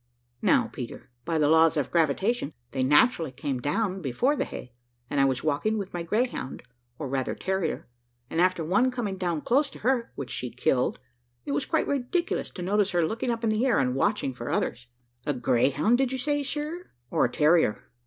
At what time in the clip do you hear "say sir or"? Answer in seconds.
16.17-17.25